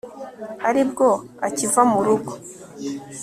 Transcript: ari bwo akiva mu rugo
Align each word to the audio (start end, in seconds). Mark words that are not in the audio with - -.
ari 0.67 0.81
bwo 0.89 1.09
akiva 1.47 1.81
mu 1.91 1.99
rugo 2.05 2.31